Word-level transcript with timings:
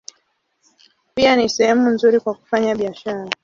Pia 1.15 1.35
ni 1.35 1.49
sehemu 1.49 1.89
nzuri 1.89 2.19
kwa 2.19 2.33
kufanya 2.33 2.75
biashara. 2.75 3.29